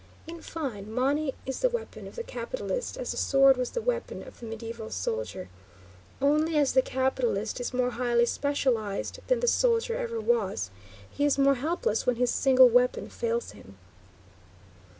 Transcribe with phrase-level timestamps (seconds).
[0.25, 4.23] In fine, money is the weapon of the capitalist as the sword was the weapon
[4.27, 5.47] of the mediaeval soldier;
[6.19, 10.71] only, as the capitalist is more highly specialized than the soldier ever was,
[11.07, 13.77] he is more helpless when his single weapon fails him.